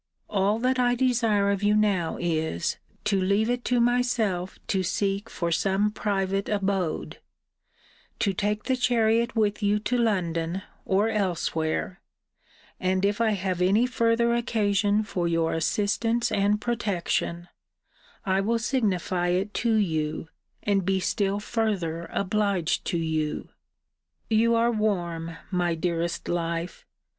[0.31, 5.29] All that I desire of you now is, to leave it to myself to seek
[5.29, 7.19] for some private abode:
[8.17, 12.01] to take the chariot with you to London, or elsewhere:
[12.79, 17.47] and, if I have any further occasion for your assistance and protection,
[18.25, 20.29] I will signify it to you,
[20.63, 23.49] and be still further obliged to you.
[24.31, 26.87] You are warm, my dearest life!